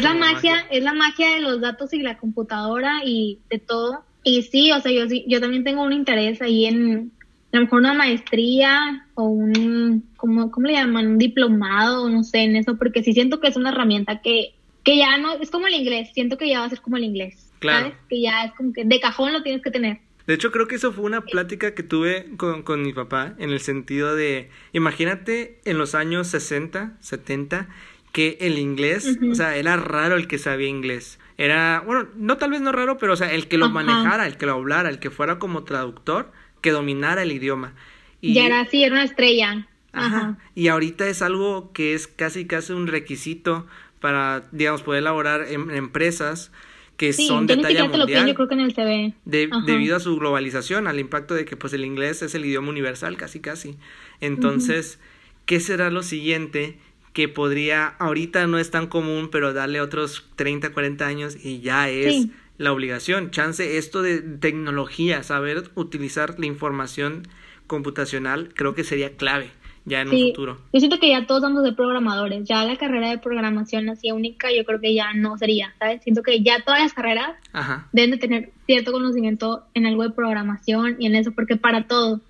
[0.02, 4.04] la magia, es la magia de los datos y la computadora y de todo.
[4.24, 7.12] Y sí, o sea, yo, yo también tengo un interés ahí en,
[7.52, 11.06] a lo mejor una maestría o un, ¿cómo, ¿cómo le llaman?
[11.06, 14.98] Un diplomado, no sé, en eso, porque sí siento que es una herramienta que, que
[14.98, 17.50] ya no, es como el inglés, siento que ya va a ser como el inglés,
[17.58, 17.86] claro.
[17.86, 17.98] ¿sabes?
[18.08, 20.00] Que ya es como que de cajón lo tienes que tener.
[20.26, 23.48] De hecho, creo que eso fue una plática que tuve con, con mi papá, en
[23.48, 27.68] el sentido de, imagínate en los años 60, 70,
[28.12, 31.18] que el inglés, o sea, era raro el que sabía inglés.
[31.38, 34.36] Era, bueno, no tal vez no raro, pero o sea, el que lo manejara, el
[34.36, 37.74] que lo hablara, el que fuera como traductor, que dominara el idioma.
[38.20, 39.66] Y, ya era así, era una estrella.
[39.92, 40.38] Ajá.
[40.54, 43.66] Y ahorita es algo que es casi casi un requisito
[44.00, 46.52] para, digamos, poder elaborar en empresas
[46.96, 48.26] que son de talla mundial.
[48.26, 49.14] yo creo que en el TV.
[49.24, 53.16] debido a su globalización, al impacto de que pues el inglés es el idioma universal,
[53.16, 53.76] casi casi.
[54.20, 54.98] Entonces,
[55.46, 56.76] ¿qué será lo siguiente
[57.12, 61.88] que podría, ahorita no es tan común, pero darle otros 30, 40 años y ya
[61.88, 62.26] es
[62.58, 63.30] la obligación?
[63.30, 67.26] Chance, esto de tecnología, saber utilizar la información
[67.66, 69.50] computacional, creo que sería clave
[69.84, 70.58] ya en un futuro.
[70.72, 74.48] Yo siento que ya todos vamos de programadores, ya la carrera de programación así única
[74.54, 76.02] yo creo que ya no sería, ¿sabes?
[76.02, 77.36] Siento que ya todas las carreras
[77.92, 82.20] deben de tener cierto conocimiento en algo de programación y en eso, porque para todo,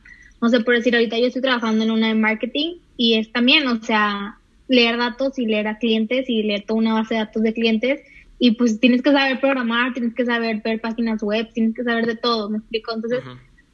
[0.41, 3.67] no sé, por decir, ahorita yo estoy trabajando en una de marketing y es también,
[3.67, 4.39] o sea,
[4.69, 8.01] leer datos y leer a clientes y leer toda una base de datos de clientes
[8.39, 12.07] y pues tienes que saber programar, tienes que saber ver páginas web, tienes que saber
[12.07, 12.95] de todo, ¿me explico?
[12.95, 13.23] Entonces,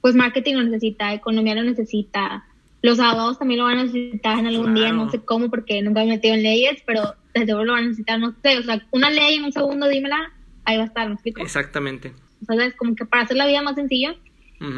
[0.01, 2.45] pues marketing lo necesita, economía lo necesita,
[2.83, 6.01] los abogados también lo van a necesitar en algún día, no sé cómo, porque nunca
[6.01, 8.63] me he metido en leyes, pero desde luego lo van a necesitar, no sé, o
[8.63, 10.33] sea, una ley en un segundo, dímela,
[10.65, 11.43] ahí va a estar, ¿me explico?
[11.43, 12.13] Exactamente.
[12.47, 14.17] O sea, es como que para hacer la vida más sencilla,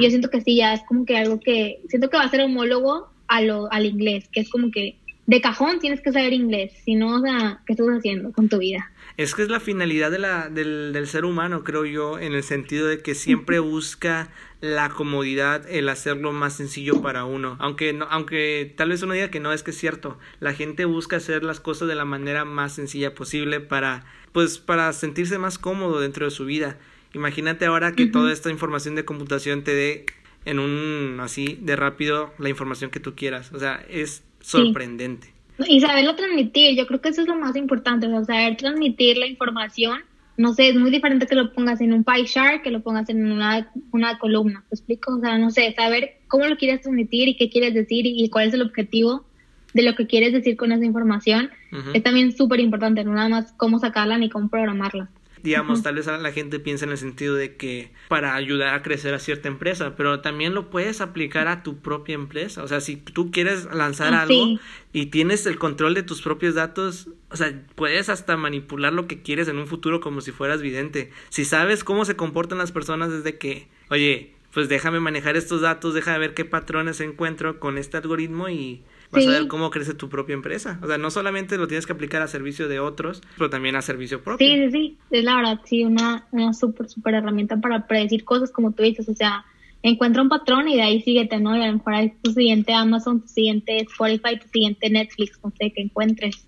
[0.00, 2.40] yo siento que sí, ya es como que algo que, siento que va a ser
[2.40, 4.96] homólogo a lo, al inglés, que es como que
[5.26, 8.58] de cajón tienes que saber inglés, si no, o sea, ¿qué estás haciendo con tu
[8.58, 8.90] vida?
[9.16, 12.42] Es que es la finalidad de la, del, del ser humano, creo yo, en el
[12.42, 14.28] sentido de que siempre busca
[14.60, 17.56] la comodidad, el hacerlo más sencillo para uno.
[17.58, 20.18] Aunque, no, aunque tal vez uno diga que no, es que es cierto.
[20.40, 24.92] La gente busca hacer las cosas de la manera más sencilla posible para, pues, para
[24.92, 26.78] sentirse más cómodo dentro de su vida.
[27.14, 30.06] Imagínate ahora que toda esta información de computación te dé
[30.44, 33.52] en un así de rápido la información que tú quieras.
[33.52, 35.35] O sea, es sorprendente.
[35.66, 39.16] Y saberlo transmitir, yo creo que eso es lo más importante, o sea, saber transmitir
[39.16, 40.00] la información.
[40.36, 43.08] No sé, es muy diferente que lo pongas en un pie chart que lo pongas
[43.08, 44.64] en una, una columna.
[44.68, 45.16] ¿Te explico?
[45.16, 48.48] O sea, no sé, saber cómo lo quieres transmitir y qué quieres decir y, cuál
[48.48, 49.24] es el objetivo
[49.72, 51.50] de lo que quieres decir con esa información
[51.92, 55.10] es también súper importante, no nada más cómo sacarla ni cómo programarla
[55.46, 59.14] digamos, tal vez la gente piensa en el sentido de que para ayudar a crecer
[59.14, 62.64] a cierta empresa, pero también lo puedes aplicar a tu propia empresa.
[62.64, 64.58] O sea, si tú quieres lanzar ah, algo
[64.92, 69.22] y tienes el control de tus propios datos, o sea, puedes hasta manipular lo que
[69.22, 71.12] quieres en un futuro como si fueras vidente.
[71.28, 75.94] Si sabes cómo se comportan las personas desde que, oye, pues déjame manejar estos datos,
[75.94, 78.82] déjame ver qué patrones encuentro con este algoritmo y
[79.16, 80.78] vas a ver cómo crece tu propia empresa.
[80.82, 83.82] O sea, no solamente lo tienes que aplicar a servicio de otros, pero también a
[83.82, 84.46] servicio propio.
[84.46, 88.50] Sí, sí, sí, es la verdad, sí, una, una súper, súper herramienta para predecir cosas
[88.50, 89.44] como tú dices, o sea,
[89.82, 91.56] encuentra un patrón y de ahí síguete, ¿no?
[91.56, 95.52] Y a lo mejor hay tu siguiente Amazon, tu siguiente Spotify, tu siguiente Netflix, no
[95.58, 96.46] sé, que encuentres.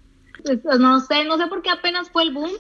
[0.78, 2.50] No sé, no sé por qué apenas fue el boom,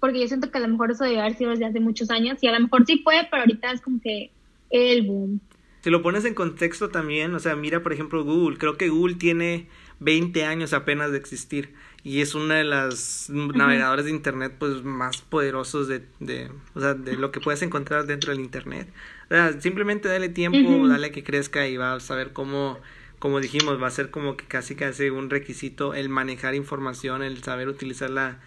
[0.00, 2.38] porque yo siento que a lo mejor eso debe haber sido desde hace muchos años
[2.42, 4.30] y a lo mejor sí fue, pero ahorita es como que
[4.70, 5.40] el boom.
[5.82, 9.16] Si lo pones en contexto también, o sea, mira por ejemplo Google, creo que Google
[9.16, 9.66] tiene
[10.00, 15.22] 20 años apenas de existir y es una de las navegadores de internet pues más
[15.22, 18.88] poderosos de, de, o sea, de lo que puedes encontrar dentro del internet.
[19.26, 22.78] O sea, simplemente dale tiempo, dale que crezca y vas a ver cómo,
[23.18, 27.42] como dijimos, va a ser como que casi casi un requisito el manejar información, el
[27.42, 28.40] saber utilizarla,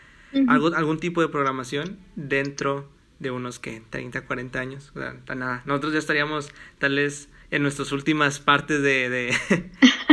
[0.47, 4.91] algo, algún tipo de programación dentro de unos que 30, 40 años.
[4.95, 5.63] O sea, nada.
[5.65, 6.49] Nosotros ya estaríamos
[6.79, 9.33] tal vez en nuestras últimas partes de, de,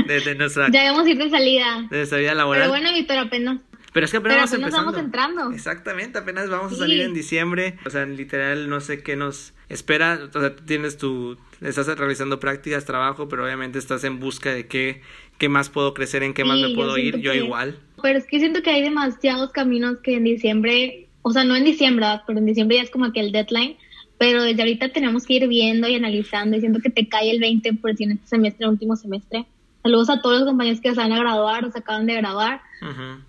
[0.20, 0.70] de, nuestra...
[0.70, 1.86] ya vamos a ir de salida.
[1.90, 2.62] De nuestra vida laboral.
[2.62, 3.60] Pero bueno, Víctor, apenas...
[3.92, 5.50] Pero es que apenas, Pero apenas vamos entrando.
[5.52, 7.76] Exactamente, apenas vamos a salir en diciembre.
[7.84, 10.18] O sea, literal, no sé qué nos espera.
[10.34, 11.36] O sea, tú tienes tu...
[11.60, 15.02] Estás realizando prácticas, trabajo, pero obviamente estás en busca de qué,
[15.36, 17.18] qué más puedo crecer, en qué más me puedo ir.
[17.18, 17.80] Yo igual.
[18.00, 21.64] Pero es que siento que hay demasiados caminos que en diciembre o sea, no en
[21.64, 23.76] diciembre, pero en diciembre ya es como que el deadline,
[24.18, 27.96] pero desde ahorita tenemos que ir viendo y analizando, diciendo que te cae el 20%
[28.00, 29.46] en este semestre, último semestre,
[29.82, 32.60] Saludos a todos los compañeros que se van a graduar o se acaban de graduar.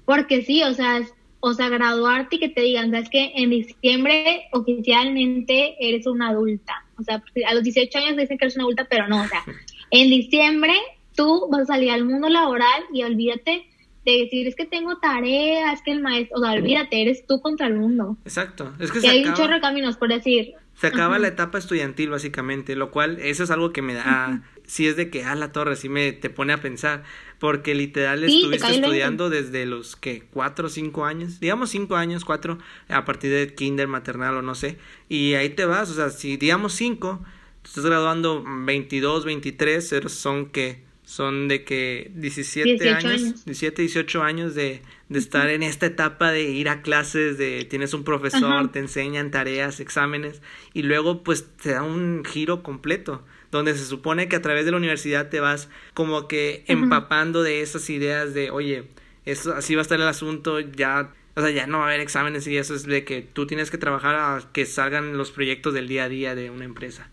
[0.06, 1.02] Porque sí, o sea,
[1.40, 6.86] o sea, graduarte y que te digan, sabes que en diciembre oficialmente eres una adulta.
[6.98, 9.44] O sea, a los 18 años dicen que eres una adulta, pero no, o sea,
[9.92, 10.74] en diciembre
[11.16, 13.66] tú vas a salir al mundo laboral y olvídate
[14.06, 17.68] de decir es que tengo tareas, que el maestro, o sea, olvídate, eres tú contra
[17.68, 18.18] el mundo.
[18.26, 20.54] Exacto, es que se hay acaba, un chorro de caminos por decir.
[20.76, 24.88] Se acaba la etapa estudiantil básicamente, lo cual eso es algo que me da, si
[24.88, 27.04] es de que, ah, la torre, sí me te pone a pensar,
[27.40, 32.58] porque literal estuviste estudiando desde los que cuatro o cinco años, digamos cinco años, cuatro,
[32.90, 34.78] a partir de kinder, maternal o no sé,
[35.10, 37.24] y ahí te vas, o sea, si digamos cinco,
[37.64, 44.82] estás graduando 22, 23, son que son de que 17 años, 17, 18 años de,
[45.10, 49.30] de estar en esta etapa de ir a clases, de tienes un profesor, te enseñan
[49.30, 50.42] tareas, exámenes,
[50.74, 54.72] y luego pues te da un giro completo, donde se supone que a través de
[54.72, 58.86] la universidad te vas como que empapando de esas ideas de, oye,
[59.26, 62.00] eso, así va a estar el asunto, ya, o sea, ya no va a haber
[62.00, 65.74] exámenes y eso es de que tú tienes que trabajar a que salgan los proyectos
[65.74, 67.10] del día a día de una empresa.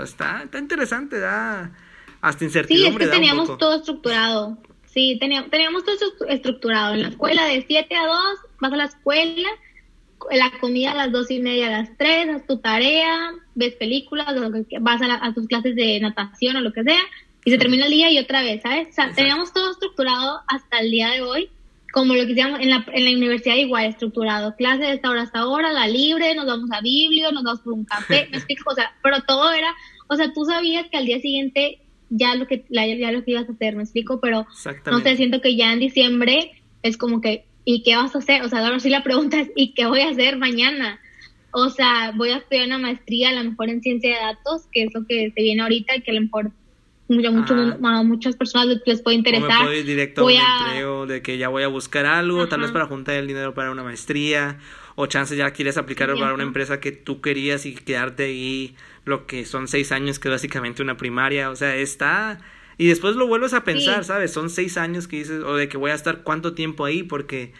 [0.00, 1.72] está, está interesante, da
[2.20, 3.04] hasta incertidumbre.
[3.04, 4.58] Sí, es que teníamos todo estructurado.
[4.86, 5.96] Sí, teníamos, teníamos todo
[6.28, 6.94] estructurado.
[6.94, 8.16] En la escuela de 7 a 2,
[8.60, 9.48] vas a la escuela,
[10.30, 14.26] la comida a las dos y media a las 3, haz tu tarea, ves películas,
[14.80, 17.00] vas a, tus clases de natación o lo que sea,
[17.44, 18.88] y se termina el día y otra vez, ¿sabes?
[18.90, 21.50] O sea, teníamos todo estructurado hasta el día de hoy,
[21.92, 24.54] como lo que hicimos en la, en la universidad igual, estructurado.
[24.56, 27.72] Clase de esta hora hasta ahora, la libre, nos vamos a Biblio, nos vamos por
[27.72, 29.74] un café, me explico, o sea, pero todo era,
[30.08, 31.78] o sea, tú sabías que al día siguiente
[32.10, 34.46] ya lo que ya lo que ibas a hacer, me explico, pero
[34.86, 38.42] no sé, siento que ya en diciembre es como que ¿y qué vas a hacer?
[38.42, 41.00] O sea, ahora sí la pregunta es ¿y qué voy a hacer mañana?
[41.50, 44.84] O sea, voy a estudiar una maestría a lo mejor en ciencia de datos, que
[44.84, 46.52] es lo que se viene ahorita y que a lo mejor
[47.08, 49.66] mucho, a muchas personas les puede interesar.
[49.66, 52.60] O me directo voy a un empleo de que ya voy a buscar algo, tal
[52.60, 54.58] vez para juntar el dinero para una maestría,
[54.94, 58.74] o chance ya quieres aplicar para una empresa que tú querías y quedarte ahí
[59.08, 62.40] lo que son seis años, que es básicamente una primaria, o sea, está...
[62.76, 64.32] Y después lo vuelves a pensar, ¿sabes?
[64.32, 67.52] Son seis años que dices, o de que voy a estar cuánto tiempo ahí, porque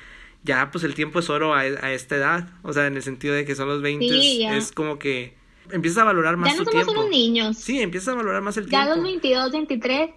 [0.44, 3.44] ya pues el tiempo es oro a, esta edad, o sea, en el sentido de
[3.44, 5.34] que son los 20, es como que
[5.72, 7.56] empiezas a valorar más ya no somos Unos niños.
[7.56, 8.87] Sí, empiezas a valorar más el tiempo.
[8.87, 10.11] Ya los 22, 23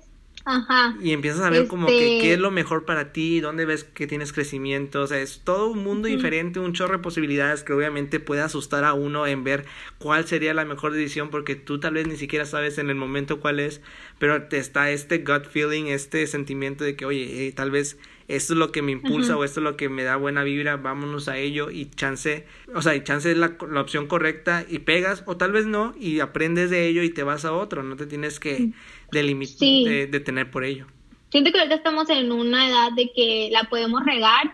[0.44, 0.96] Ajá.
[1.02, 3.84] Y empiezas a ver como que qué es este lo mejor para ti, dónde ves
[3.84, 7.74] que tienes crecimiento, o sea, es todo un mundo diferente, un chorro de posibilidades que
[7.74, 9.66] obviamente puede asustar a uno en ver
[10.00, 13.40] cuál sería la mejor decisión porque tú tal vez ni siquiera sabes en el momento
[13.40, 13.82] cuál es,
[14.18, 17.98] pero te está este gut feeling, este sentimiento de que, oye, eh, tal vez
[18.36, 20.78] esto es lo que me impulsa o esto es lo que me da buena vibra,
[20.78, 24.80] vámonos a ello y chance, o sea, y chance es la, la opción correcta y
[24.80, 27.96] pegas o tal vez no y aprendes de ello y te vas a otro, no
[27.96, 28.72] te tienes que
[29.12, 30.88] de, de, tener por ello.
[31.30, 34.54] Siento que ahorita estamos en una edad de que la podemos regar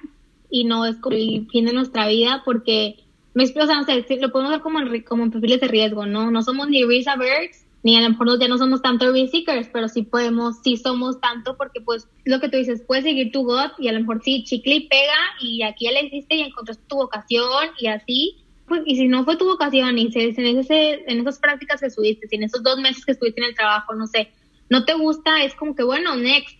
[0.49, 2.95] y no es como el fin de nuestra vida porque
[3.35, 6.31] me explico, o sea, lo podemos ver como en, como perfiles de riesgo, ¿no?
[6.31, 9.69] No somos ni risk averse, ni a lo mejor ya no somos tanto risk seekers,
[9.71, 13.43] pero sí podemos, sí somos tanto porque pues lo que tú dices, puedes seguir tu
[13.43, 16.41] gut y a lo mejor sí, chicle y pega y aquí ya le hiciste y
[16.41, 18.37] encontraste tu vocación y así,
[18.67, 21.87] pues, y si no fue tu vocación y se, en, ese, en esas prácticas que
[21.87, 24.31] estuviste, si en esos dos meses que estuviste en el trabajo, no sé,
[24.69, 26.57] no te gusta, es como que bueno, next.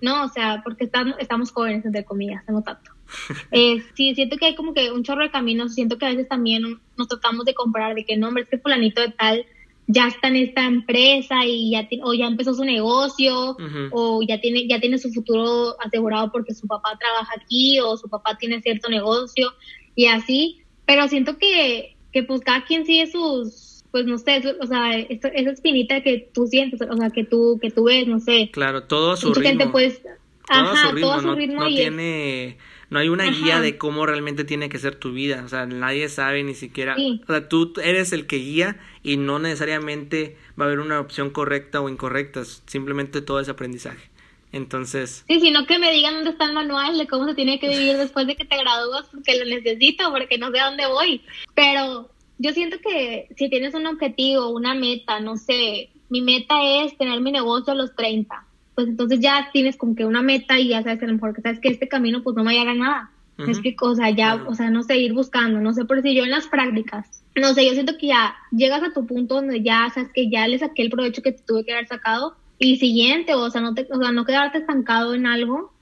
[0.00, 2.90] No, o sea, porque estamos, estamos jóvenes, entre comillas, tengo tanto.
[3.52, 6.28] eh, sí, siento que hay como que un chorro de caminos, siento que a veces
[6.28, 9.46] también nos tratamos de comparar, de que no, hombre, es que fulanito de tal
[9.92, 13.56] ya está en esta empresa y ya o ya empezó su negocio
[13.90, 18.08] o ya tiene ya tiene su futuro asegurado porque su papá trabaja aquí o su
[18.08, 19.52] papá tiene cierto negocio
[19.94, 24.66] y así, pero siento que que pues cada quien sigue sus pues no sé, o
[24.66, 28.48] sea, esa espinita que tú sientes, o sea, que tú, que tú ves, no sé.
[28.50, 29.70] Claro, todo a su ritmo.
[29.70, 30.10] pues, todo
[30.48, 32.56] ajá, a su ritmo, todo a su ritmo no, tiene,
[32.92, 36.10] no hay una guía de cómo realmente tiene que ser tu vida, o sea, nadie
[36.10, 40.66] sabe ni siquiera, o sea, tú eres el que guía y no necesariamente va a
[40.66, 44.10] haber una opción correcta o incorrecta, simplemente todo es aprendizaje.
[44.52, 45.24] Entonces.
[45.26, 47.96] Sí, sino que me digan dónde está el manual de cómo se tiene que vivir
[47.96, 51.22] después de que te gradúas, porque lo necesito, porque no sé a dónde voy.
[51.54, 56.98] Pero yo siento que si tienes un objetivo, una meta, no sé, mi meta es
[56.98, 60.68] tener mi negocio a los 30, pues entonces ya tienes como que una meta y
[60.68, 62.72] ya sabes que a lo mejor que sabes que este camino pues no me llega
[62.72, 63.10] a nada.
[63.38, 66.14] Es que, o sea, ya, o sea, no sé, ir buscando, no sé, por si
[66.14, 69.62] yo en las prácticas, no sé, yo siento que ya llegas a tu punto donde
[69.62, 73.34] ya sabes que ya le saqué el provecho que tuve que haber sacado y siguiente,
[73.34, 75.72] o sea, no te, o sea, no quedarte estancado en algo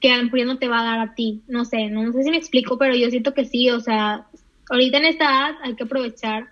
[0.00, 2.12] que a lo mejor no te va a dar a ti, no sé, no, no
[2.12, 4.26] sé si me explico, pero yo siento que sí, o sea,
[4.68, 6.48] ahorita en esta edad hay que aprovechar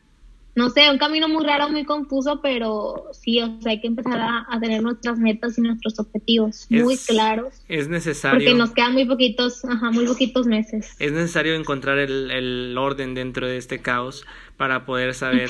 [0.58, 4.18] no sé, un camino muy raro, muy confuso, pero sí, o sea, hay que empezar
[4.20, 7.62] a, tener nuestras metas y nuestros objetivos muy claros.
[7.68, 8.40] Es necesario.
[8.40, 10.96] Porque nos quedan muy poquitos, ajá, muy poquitos meses.
[10.98, 15.48] Es necesario encontrar el, el orden dentro de este caos para poder saber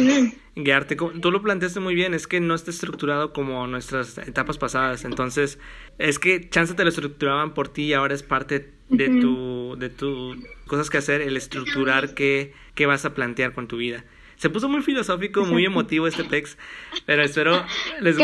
[0.55, 0.95] guiarte.
[0.97, 5.07] Tú lo planteaste muy bien, es que no está estructurado como nuestras etapas pasadas.
[5.07, 5.59] Entonces,
[5.97, 9.89] es que chance te lo estructuraban por ti y ahora es parte de tu, de
[9.89, 14.05] tu cosas que hacer, el estructurar qué, qué vas a plantear con tu vida.
[14.39, 16.59] Se puso muy filosófico, muy emotivo este text,
[17.07, 17.65] pero espero
[18.01, 18.17] les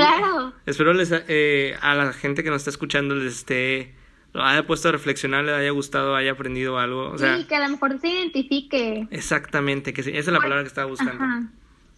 [0.64, 3.94] espero les eh, a la gente que nos está escuchando les esté
[4.32, 7.10] lo haya puesto a reflexionar, le haya gustado, haya aprendido algo.
[7.10, 9.06] O sea, sí, que a lo mejor se identifique.
[9.10, 11.48] Exactamente, que esa es la palabra que estaba buscando.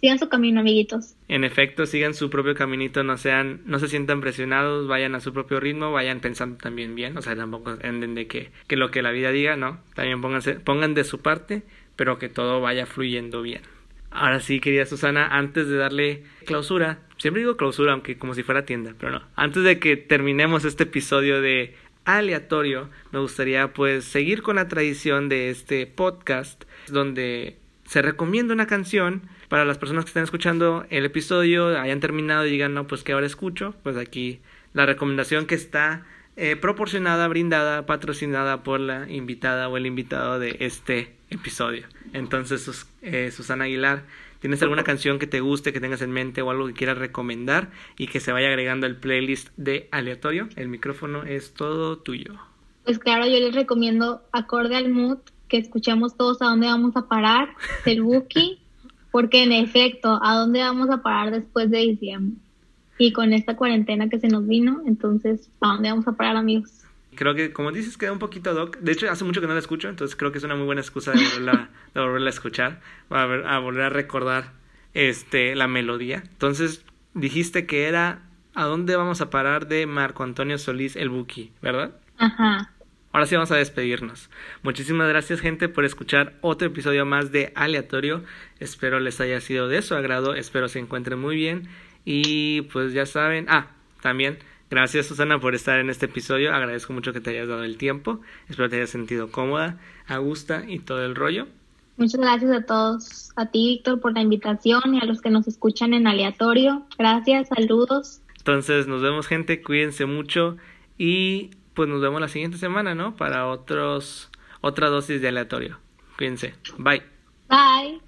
[0.00, 1.14] Sigan su camino, amiguitos.
[1.28, 5.32] En efecto, sigan su propio caminito, no sean, no se sientan presionados, vayan a su
[5.32, 9.00] propio ritmo, vayan pensando también bien, o sea, tampoco entienden de que, que lo que
[9.00, 11.62] la vida diga, no, también pónganse, pongan de su parte,
[11.96, 13.62] pero que todo vaya fluyendo bien.
[14.10, 18.64] Ahora sí, querida Susana, antes de darle clausura, siempre digo clausura, aunque como si fuera
[18.64, 24.42] tienda, pero no, antes de que terminemos este episodio de aleatorio, me gustaría pues seguir
[24.42, 30.10] con la tradición de este podcast donde se recomienda una canción para las personas que
[30.10, 34.40] están escuchando el episodio, hayan terminado y digan, no, pues que ahora escucho, pues aquí
[34.72, 36.04] la recomendación que está
[36.36, 41.86] eh, proporcionada, brindada, patrocinada por la invitada o el invitado de este episodio.
[42.12, 44.04] Entonces, eh, Susana Aguilar,
[44.40, 47.70] ¿Tienes alguna canción que te guste, que tengas en mente o algo que quieras recomendar
[47.98, 50.48] y que se vaya agregando al playlist de aleatorio?
[50.56, 52.34] El micrófono es todo tuyo.
[52.84, 55.18] Pues claro, yo les recomiendo acorde al mood
[55.48, 57.48] que escuchemos todos a dónde vamos a parar
[57.84, 58.58] del Wookiee,
[59.10, 62.38] porque en efecto, a dónde vamos a parar después de diciembre.
[62.98, 66.85] Y con esta cuarentena que se nos vino, entonces, ¿a dónde vamos a parar, amigos?
[67.16, 68.76] Creo que, como dices, queda un poquito doc.
[68.78, 70.80] De hecho, hace mucho que no la escucho, entonces creo que es una muy buena
[70.80, 74.52] excusa de volverla, de volverla a escuchar, a, a volver a recordar
[74.94, 76.22] este, la melodía.
[76.24, 78.22] Entonces, dijiste que era
[78.56, 79.68] ¿A dónde vamos a parar?
[79.68, 81.92] de Marco Antonio Solís el Buki, ¿verdad?
[82.16, 82.72] Ajá.
[83.12, 84.30] Ahora sí vamos a despedirnos.
[84.62, 88.24] Muchísimas gracias gente por escuchar otro episodio más de Aleatorio.
[88.58, 91.68] Espero les haya sido de su agrado, espero se encuentren muy bien
[92.06, 93.66] y pues ya saben, ah,
[94.00, 96.52] también Gracias Susana por estar en este episodio.
[96.54, 98.20] Agradezco mucho que te hayas dado el tiempo.
[98.48, 101.46] Espero te hayas sentido cómoda, a gusto y todo el rollo.
[101.96, 105.48] Muchas gracias a todos, a ti Víctor por la invitación y a los que nos
[105.48, 106.84] escuchan en aleatorio.
[106.98, 108.20] Gracias, saludos.
[108.38, 110.56] Entonces nos vemos gente, cuídense mucho
[110.98, 113.16] y pues nos vemos la siguiente semana, ¿no?
[113.16, 115.78] Para otros otra dosis de aleatorio.
[116.16, 116.54] Cuídense.
[116.78, 117.02] Bye.
[117.48, 118.05] Bye.